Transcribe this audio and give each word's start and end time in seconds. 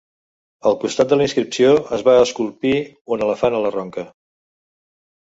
Al 0.67 0.75
costat 0.83 1.09
de 1.09 1.17
la 1.19 1.25
inscripció 1.25 1.73
es 1.97 2.03
va 2.07 2.15
esculpir 2.21 2.71
un 3.17 3.25
elefant 3.27 3.59
a 3.59 3.61
la 3.67 3.73
ronca. 3.77 4.07